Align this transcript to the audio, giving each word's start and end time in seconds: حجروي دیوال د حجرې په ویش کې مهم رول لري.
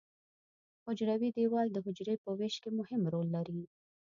حجروي 0.85 1.29
دیوال 1.37 1.67
د 1.71 1.77
حجرې 1.85 2.15
په 2.23 2.29
ویش 2.39 2.55
کې 2.63 2.69
مهم 2.79 3.01
رول 3.13 3.27
لري. 3.35 3.61